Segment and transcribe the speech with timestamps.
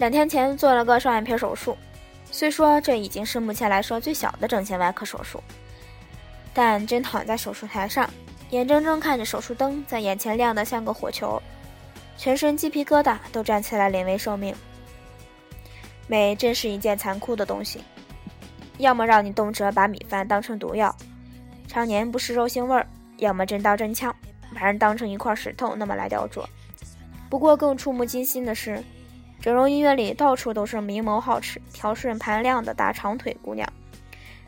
[0.00, 1.76] 两天前做了个双眼皮手术，
[2.30, 5.42] 虽说这已经是目前来说最小的整形外科手术，
[6.54, 8.08] 但真躺在手术台上，
[8.48, 11.38] 眼睁睁看着手术灯在眼前亮得像个火球，
[12.16, 14.54] 全身鸡皮疙瘩都站起来临危受命。
[16.06, 17.84] 美真是一件残酷的东西，
[18.78, 20.96] 要么让你动辄把米饭当成毒药，
[21.68, 22.86] 常年不食肉腥味儿；
[23.18, 24.16] 要么真刀真枪，
[24.54, 26.42] 把人当成一块石头那么来雕琢。
[27.28, 28.82] 不过更触目惊心的是。
[29.40, 33.66] 整容医院里到处都是明眸皓齿、条顺盘亮的大长腿姑娘，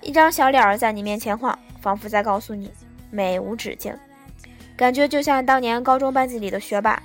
[0.00, 2.70] 一张小脸儿在你面前晃，仿佛在告诉你
[3.10, 3.96] 美无止境。
[4.76, 7.00] 感觉就像当年高中班级里的学霸，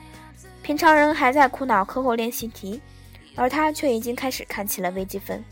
[0.64, 2.82] 平常人还在苦恼课后练习题，
[3.36, 5.44] 而他却已经开始看起了微积分。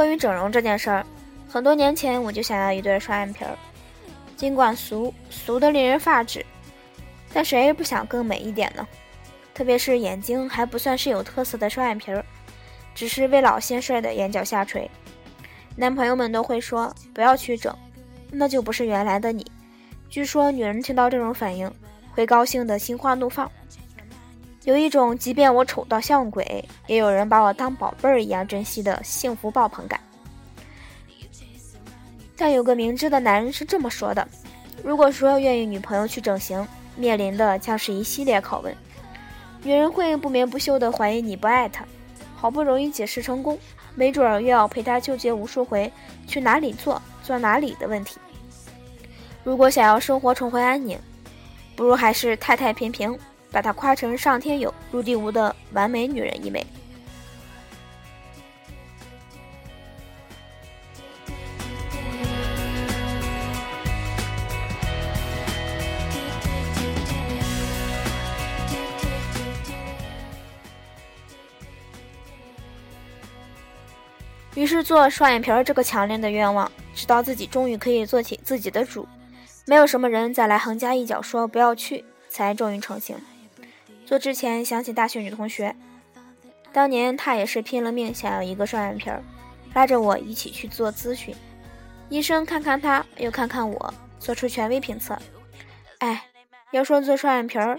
[0.00, 1.04] 关于整容这件事儿，
[1.46, 3.50] 很多年前我就想要一对双眼皮儿。
[4.34, 6.42] 尽管俗俗的令人发指，
[7.34, 8.88] 但谁不想更美一点呢？
[9.52, 12.24] 特别是眼睛还不算是有特色的双眼皮儿，
[12.94, 14.90] 只是未老先衰的眼角下垂。
[15.76, 17.76] 男朋友们都会说不要去整，
[18.30, 19.44] 那就不是原来的你。
[20.08, 21.70] 据说女人听到这种反应，
[22.12, 23.52] 会高兴的心花怒放。
[24.64, 29.98] 有一种，即便我丑到像鬼，也有人把我当宝贝儿一样珍惜的幸福爆棚感。
[32.36, 34.26] 但有个明智的男人是这么说的：
[34.82, 38.74] 如果说愿意女朋友去整形，面临的将是一系列拷问。
[39.62, 41.84] 女人会不眠不休地怀疑你不爱她，
[42.36, 43.58] 好不容易解释成功，
[43.94, 45.90] 没准又要陪她纠结无数回
[46.26, 48.18] 去哪里做、做哪里的问题。
[49.42, 50.98] 如果想要生活重回安宁，
[51.76, 53.18] 不如还是太太平平。
[53.50, 56.64] 把她夸成上天有入地无的完美女人一枚。
[74.56, 79.08] 于是做双眼皮儿这个强烈的愿望，直到自己终于可以做起自己的主，
[79.64, 83.16] 没有什么人再来横加一脚说不要去，才终于成型。
[84.10, 85.72] 做之前想起大学女同学，
[86.72, 89.22] 当年她也是拼了命想要一个双眼皮儿，
[89.72, 91.32] 拉着我一起去做咨询。
[92.08, 95.16] 医生看看她，又看看我，做出权威评测。
[95.98, 96.24] 哎，
[96.72, 97.78] 要说做双眼皮儿，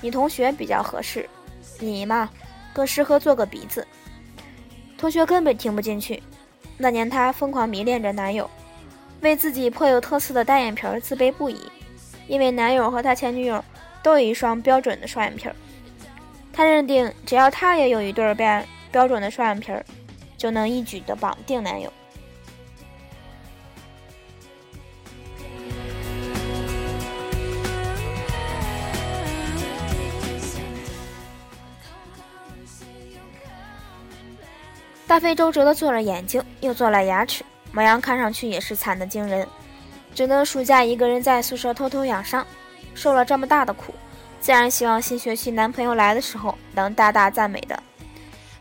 [0.00, 1.28] 女同学比较合适，
[1.78, 2.30] 你嘛
[2.72, 3.86] 更适合做个鼻子。
[4.96, 6.22] 同学根本听不进去。
[6.78, 8.48] 那年她疯狂迷恋着男友，
[9.20, 11.60] 为自己颇有特色的单眼皮儿自卑不已，
[12.26, 13.62] 因为男友和他前女友。
[14.02, 15.54] 都有一双标准的双眼皮儿，
[16.52, 19.84] 他认定只要他也有一对儿标标准的双眼皮儿，
[20.36, 21.92] 就能一举的绑定男友。
[35.06, 39.46] 大费周折的做了眼睛，又做了牙齿，模样看上去也是惨的惊人，
[40.14, 42.46] 只能暑假一个人在宿舍偷偷养伤。
[42.94, 43.94] 受了这么大的苦，
[44.40, 47.82] 自然希望新学期男朋友来的时候能大大赞美的。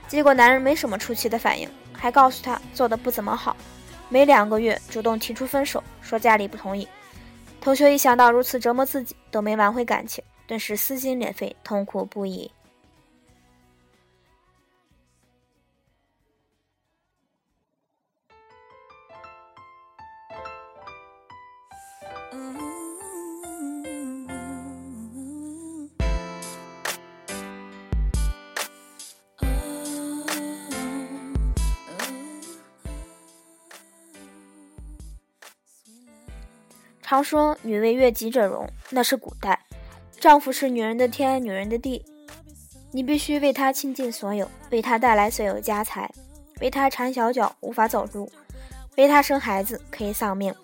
[0.08, 3.56] 结果男人没什么出奇的反应，还告诉她做的不怎么好，
[4.09, 6.88] 没两个月主动提出分手，说家里不同意。
[7.62, 12.52] 同学一想到如此折磨自己都没挽回感情，顿时撕心裂肺，痛苦不已。
[37.11, 39.59] 常说女为悦己者容，那是古代。
[40.17, 42.05] 丈夫是女人的天，女人的地，
[42.91, 46.09] 你必须为他倾尽所有，为他带来所有家财，
[46.61, 48.31] 为他缠小脚无法走路，
[48.96, 50.55] 为他生孩子可以丧命。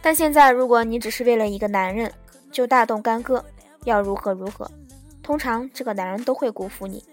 [0.00, 2.12] 但现在，如果你只是为了一个男人
[2.52, 3.44] 就大动干戈，
[3.82, 4.70] 要如何如何，
[5.24, 7.04] 通常这个男人都会辜负你。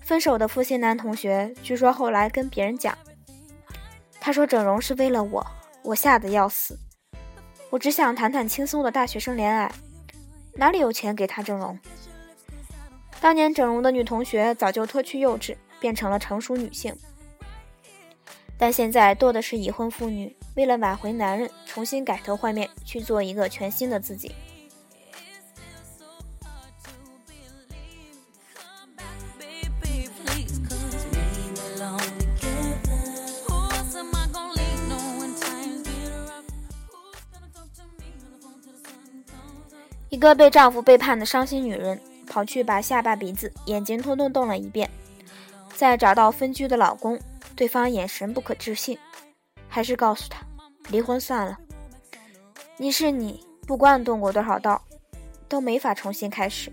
[0.00, 2.96] 分手的负心男同学，据说后来跟别人讲，
[4.20, 5.44] 他说整容是为了我，
[5.82, 6.78] 我吓得要死。
[7.70, 9.70] 我只想谈谈轻松的大学生恋爱，
[10.54, 11.78] 哪里有钱给她整容？
[13.20, 16.92] 当年整容的女同学早就脱去幼稚，变成了成熟女性，
[18.58, 24.34] 但现在多的是已婚妇女，为了挽回男人，重新改头换面去做一个全新的自己。
[40.10, 44.90] 一个被丈夫背叛的伤心女人，跑去把下巴、鼻子、眼睛通通动了一遍，
[45.76, 47.18] 再找到分居的老公，
[47.54, 48.98] 对方眼神不可置信，
[49.68, 50.44] 还是告诉他
[50.88, 51.56] 离婚算了。
[52.76, 54.82] 你是你，不管动过多少刀，
[55.48, 56.72] 都没法重新开始。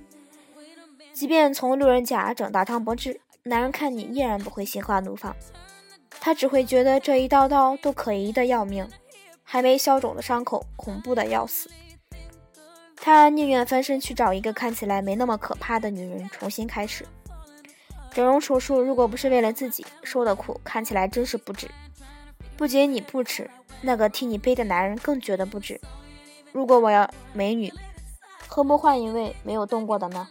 [1.13, 5.35] 即便从路人甲整到汤伯治，男人看你依然不会心花怒放，
[6.19, 8.89] 他只会觉得这一刀刀都可疑的要命，
[9.43, 11.69] 还没消肿的伤口恐怖的要死。
[13.07, 17.05] 他宁愿翻身去找一个看起来没那么可怕的女人重新开始。
[18.11, 21.69] 整容手术如果不是为了自己，受的苦看起来真是不值。
[22.57, 23.49] 不仅你不值，
[23.79, 25.79] 那个替你背的男人更觉得不值。
[26.51, 27.71] 如果我要美女，
[28.45, 30.27] 何不换一位没有动过的呢？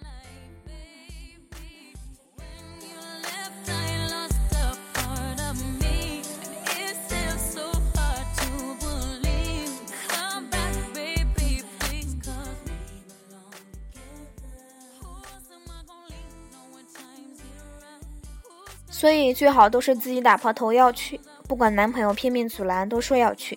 [19.07, 23.57] 所以最好都是自己打破头要去，不管男朋友拼命阻拦，都说要去，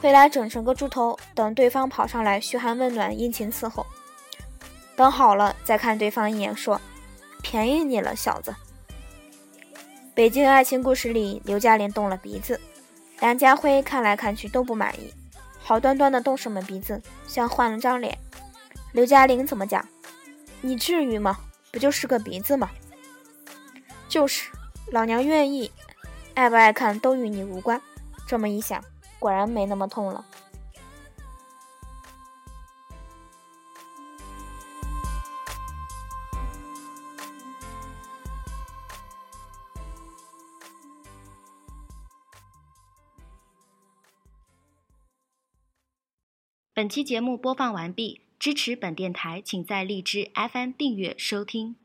[0.00, 3.84] 回来整成个猪头，等对方跑上来嘘寒问暖、殷勤伺候，
[4.96, 6.80] 等好了再看对方一眼，说
[7.44, 8.54] ：“便宜你了，小子。”
[10.16, 12.58] 北京爱情故事里，刘嘉玲动了鼻子，
[13.20, 15.12] 梁家辉看来看去都不满意，
[15.62, 18.16] 好端端的动什么鼻子，像换了张脸。
[18.92, 19.86] 刘嘉玲怎么讲？
[20.62, 21.36] 你至于吗？
[21.70, 22.70] 不就是个鼻子吗？
[24.08, 24.50] 就是，
[24.92, 25.70] 老娘愿意，
[26.34, 27.80] 爱不爱看都与你无关。
[28.26, 28.84] 这么一想，
[29.18, 30.26] 果然没那么痛了。
[46.74, 51.81] 本期节目播放完毕，支持本电台，请在荔枝 FM 订阅收听。